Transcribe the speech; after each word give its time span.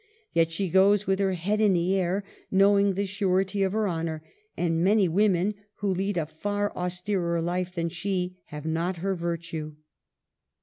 Yet 0.33 0.51
she 0.51 0.67
goes 0.71 1.05
with 1.05 1.19
her 1.19 1.33
head 1.33 1.59
in 1.59 1.73
the 1.73 1.95
air, 1.95 2.23
knowing 2.49 2.95
the 2.95 3.05
surety 3.05 3.61
of 3.61 3.71
her 3.73 3.87
honor... 3.87 4.23
many 4.57 5.07
women 5.07 5.53
(who 5.75 5.93
lead 5.93 6.17
a 6.17 6.25
far 6.25 6.71
austerer 6.75 7.39
life 7.39 7.75
than 7.75 7.89
she) 7.89 8.39
have 8.45 8.65
not 8.65 8.97
her 8.97 9.13
virtue. 9.13 9.75